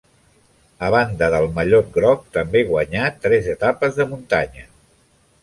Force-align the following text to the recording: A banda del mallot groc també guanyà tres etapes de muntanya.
A 0.87 0.87
banda 0.95 1.27
del 1.35 1.45
mallot 1.57 1.91
groc 1.99 2.25
també 2.39 2.65
guanyà 2.71 3.05
tres 3.27 3.53
etapes 3.55 4.01
de 4.01 4.09
muntanya. 4.17 4.67